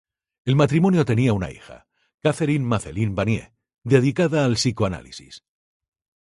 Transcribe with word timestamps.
El 0.45 0.55
matrimonio 0.55 1.05
tenía 1.05 1.31
una 1.31 1.51
hija, 1.51 1.85
Catherine 2.23 2.65
Mathelin-Vanier, 2.65 3.53
dedicada 3.83 4.45
al 4.45 4.53
psicoanálisis. 4.53 5.43